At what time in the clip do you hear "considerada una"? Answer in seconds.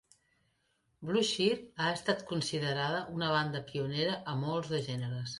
2.31-3.27